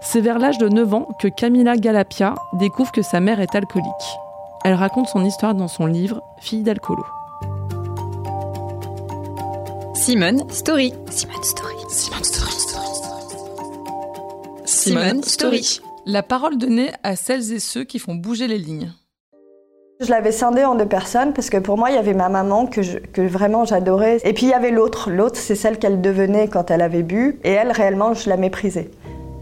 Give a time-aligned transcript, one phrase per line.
[0.00, 3.90] C'est vers l'âge de 9 ans que Camila Galapia découvre que sa mère est alcoolique.
[4.64, 7.04] Elle raconte son histoire dans son livre Fille d'alcoolo.
[9.94, 10.92] Simone Story.
[11.10, 11.74] Simone Story.
[11.90, 12.52] Simone Story.
[14.66, 15.80] Simone Story.
[16.06, 18.92] La parole donnée à celles et ceux qui font bouger les lignes.
[20.00, 22.66] Je l'avais scindée en deux personnes parce que pour moi, il y avait ma maman
[22.66, 24.18] que, je- que vraiment j'adorais.
[24.24, 25.08] Et puis il y avait l'autre.
[25.10, 27.38] L'autre, c'est celle qu'elle devenait quand elle avait bu.
[27.44, 28.90] Et elle, réellement, je la méprisais.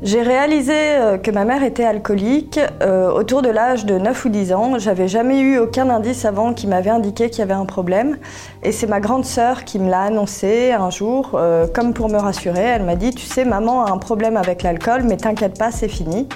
[0.03, 4.29] J'ai réalisé euh, que ma mère était alcoolique euh, autour de l'âge de 9 ou
[4.31, 4.79] 10 ans.
[4.81, 8.19] J'avais jamais eu aucun indice avant qui m'avait indiqué qu'il y avait un problème.
[8.65, 12.19] Et c'est ma grande sœur qui me l'a annoncé un jour, euh, comme pour me
[12.19, 12.63] rassurer.
[12.63, 15.87] Elle m'a dit, tu sais, maman a un problème avec l'alcool, mais t'inquiète pas, c'est
[15.87, 16.27] fini.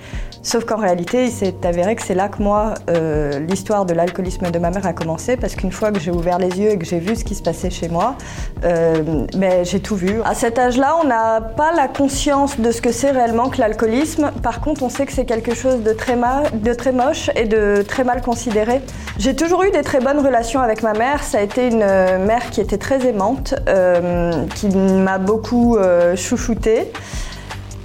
[0.47, 4.49] Sauf qu'en réalité, il s'est avéré que c'est là que moi, euh, l'histoire de l'alcoolisme
[4.49, 6.85] de ma mère a commencé, parce qu'une fois que j'ai ouvert les yeux et que
[6.85, 8.15] j'ai vu ce qui se passait chez moi,
[8.63, 9.27] euh,
[9.65, 10.23] j'ai tout vu.
[10.25, 14.31] À cet âge-là, on n'a pas la conscience de ce que c'est réellement que l'alcoolisme.
[14.41, 17.83] Par contre, on sait que c'est quelque chose de très, de très moche et de
[17.83, 18.83] très mal considéré.
[19.19, 21.25] J'ai toujours eu des très bonnes relations avec ma mère.
[21.25, 26.15] Ça a été une euh, mère qui était très aimante, euh, qui m'a beaucoup euh,
[26.15, 26.93] chouchoutée.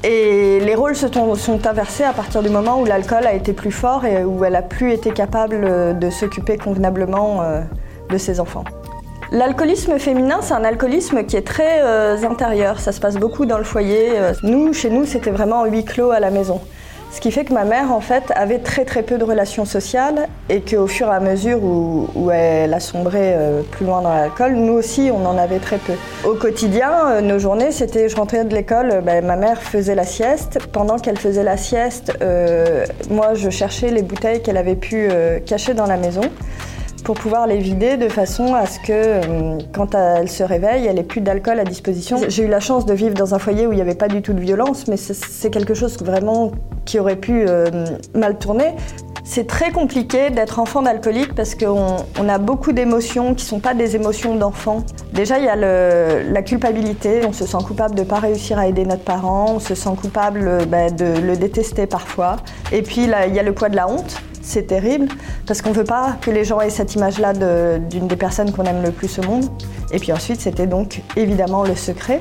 [0.04, 3.72] Et les rôles se sont, inversés à partir du moment où l'alcool a été plus
[3.72, 7.62] fort et où elle a plus été capable euh, de s'occuper convenablement euh,
[8.10, 8.64] de ses enfants.
[9.32, 12.80] L'alcoolisme féminin, c'est un alcoolisme qui est très euh, intérieur.
[12.80, 14.14] Ça se passe beaucoup dans le foyer.
[14.44, 16.60] Nous, chez nous, c'était vraiment huis clos à la maison.
[17.12, 20.30] Ce qui fait que ma mère, en fait, avait très très peu de relations sociales
[20.48, 24.74] et qu'au fur et à mesure où, elle a euh, plus loin dans l'alcool, nous
[24.74, 25.94] aussi, on en avait très peu.
[26.24, 29.94] Au quotidien, euh, nos journées, c'était, je rentrais de l'école, euh, ben, ma mère faisait
[29.94, 30.60] la sieste.
[30.72, 32.14] Pendant qu'elle faisait la sieste,
[33.10, 35.10] moi, je cherchais les bouteilles qu'elle avait pu
[35.46, 36.22] cacher dans la maison
[37.04, 41.00] pour pouvoir les vider de façon à ce que euh, quand elle se réveille, elle
[41.00, 42.18] ait plus d'alcool à disposition.
[42.28, 44.22] J'ai eu la chance de vivre dans un foyer où il n'y avait pas du
[44.22, 46.52] tout de violence, mais c'est- quelque chose vraiment
[46.86, 47.66] qui aurait pu euh,
[48.16, 48.74] mal tourner.
[49.24, 53.60] C'est très compliqué d'être enfant d'alcoolique parce qu'on on a beaucoup d'émotions qui ne sont
[53.60, 54.84] pas des émotions d'enfant.
[55.14, 57.22] Déjà, il y a la culpabilité.
[57.28, 59.54] On se sent coupable de ne pas réussir à aider notre parent.
[59.56, 62.38] On se sent coupable euh, bah, de le détester parfois.
[62.72, 64.22] Et puis, il y a le poids de la honte.
[64.54, 65.08] C'est terrible
[65.48, 67.32] parce qu'on ne veut pas que les gens aient cette image-là
[67.80, 69.46] d'une des personnes qu'on aime le plus au monde.
[69.94, 72.20] Et puis ensuite, c'était donc évidemment le secret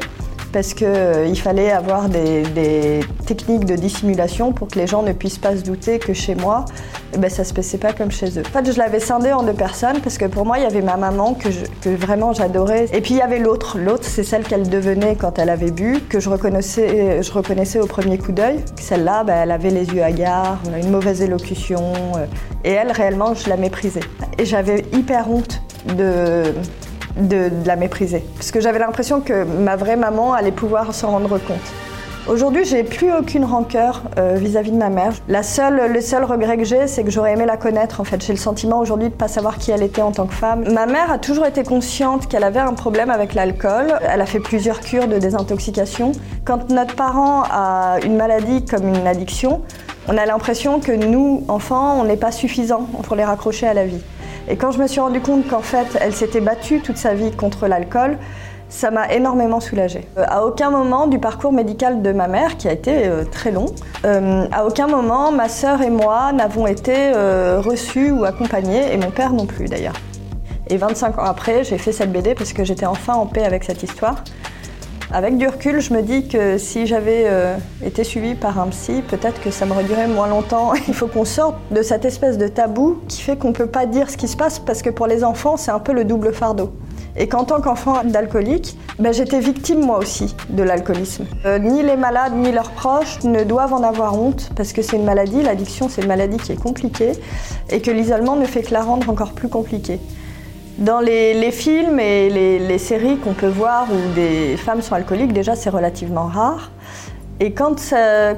[0.53, 5.57] parce qu'il fallait avoir des, techniques de dissimulation pour que les gens ne puissent pas
[5.57, 6.65] se douter que chez moi,
[7.15, 8.43] eh ben, ça se passait pas comme chez eux.
[8.47, 10.83] En fait, je l'avais scindé en deux personnes parce que pour moi, il y avait
[10.83, 12.87] ma maman que, vraiment j'adorais.
[12.93, 13.79] Et puis il y avait l'autre.
[13.79, 18.19] L'autre, c'est celle qu'elle devenait quand elle avait bu, que je reconnaissais, reconnaissais au premier
[18.19, 18.65] coup d'œil.
[18.81, 21.93] Celle-là, ben, elle avait les yeux hagards, une mauvaise élocution.
[22.17, 22.27] euh,
[22.65, 24.01] et elle, réellement, je la méprisais.
[24.39, 25.63] Et j'avais hyper honte
[25.97, 26.53] de,
[27.17, 28.25] de, la mépriser.
[28.37, 31.59] Parce que j'avais l'impression que ma vraie maman allait pouvoir s'en rendre compte.
[32.29, 35.13] Aujourd'hui, j'ai plus aucune rancœur euh, vis-à-vis de ma mère.
[35.27, 38.01] La seule, le seul regret que j'ai, c'est que j'aurais aimé la connaître.
[38.01, 40.35] En fait, j'ai le sentiment aujourd'hui de pas savoir qui elle était en tant que
[40.35, 40.71] femme.
[40.71, 43.95] Ma mère a toujours été consciente qu'elle avait un problème avec l'alcool.
[44.09, 46.13] Elle a fait plusieurs cures de désintoxication.
[46.45, 49.63] Quand notre parent a une maladie comme une addiction,
[50.07, 53.87] on a l'impression que nous, enfants, on n'est pas suffisants pour les raccrocher à la
[53.87, 54.03] vie.
[54.51, 57.31] Et quand je me suis rendu compte qu'en fait, elle s'était battue toute sa vie
[57.31, 58.19] contre l'alcool,
[58.69, 60.09] ça m'a énormément soulagée.
[60.19, 63.53] Euh, à aucun moment du parcours médical de ma mère, qui a été euh, très
[63.53, 63.67] long,
[64.05, 67.13] euh, à aucun moment ma sœur et moi n'avons été
[67.59, 69.95] reçus ou accompagnés, et mon père non plus d'ailleurs.
[70.69, 73.63] Et 25 ans après, j'ai fait cette BD parce que j'étais enfin en paix avec
[73.63, 74.25] cette histoire.
[75.13, 79.03] Avec du recul, je me dis que si j'avais euh, été suivie par un psy,
[79.09, 80.73] peut-être que ça m'aurait duré moins longtemps.
[80.89, 83.87] Il faut qu'on sorte de cette espèce de tabou qui fait qu'on ne peut pas
[83.87, 86.33] dire ce qui se passe parce que pour les enfants, c'est un peu le double
[86.33, 86.73] fardeau.
[87.17, 91.27] Et qu'en tant qu'enfant d'alcoolique, ben, j'étais victime moi aussi de l'alcoolisme.
[91.45, 94.97] Euh, ni les malades ni leurs proches ne doivent en avoir honte parce que c'est
[94.97, 97.13] une maladie, l'addiction c'est une maladie qui est compliquée
[97.69, 99.99] et que l'isolement ne fait que la rendre encore plus compliquée.
[100.79, 105.55] Dans les, films et les séries qu'on peut voir où des femmes sont alcooliques, déjà
[105.55, 106.71] c'est relativement rare.
[107.43, 107.77] Et quand,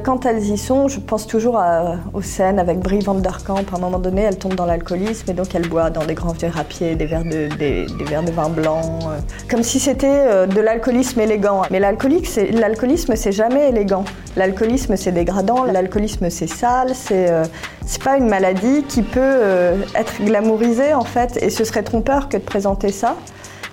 [0.05, 3.37] quand elles y sont, je pense toujours à- aux scènes avec Brie Van Der.
[3.49, 6.35] À un moment donné, elle tombe dans l'alcoolisme et donc elle boit dans des grands
[6.35, 9.19] verres à des verres de, des, verres de vin blanc, euh,
[9.51, 11.63] comme si c'était euh, de l'alcoolisme élégant.
[11.73, 14.05] Mais l'alcoolisme, c'est jamais élégant.
[14.37, 15.65] L'alcoolisme, c'est dégradant.
[15.65, 16.93] L'alcoolisme, c'est sale.
[16.95, 17.43] C'est euh,
[17.85, 21.43] c'est pas une maladie qui peut être glamourisée en fait.
[21.43, 23.17] Et ce serait trompeur que de présenter ça.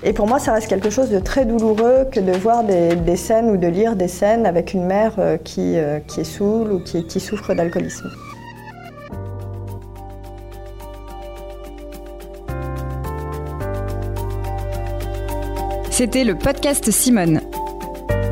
[0.02, 3.50] Et pour moi, ça reste quelque chose de très douloureux que de voir des, scènes
[3.50, 6.80] ou de lire des scènes avec une mère euh, qui, euh, qui est saoule ou
[6.80, 8.10] qui, qui souffre d'alcoolisme.
[15.92, 17.42] C'était le podcast Simone.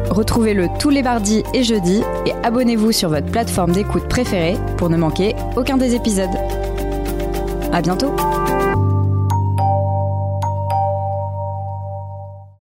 [0.09, 4.95] Retrouvez-le tous les mardis et jeudis et abonnez-vous sur votre plateforme d'écoute préférée pour ne
[4.95, 6.29] manquer aucun des épisodes.
[7.73, 8.13] À bientôt!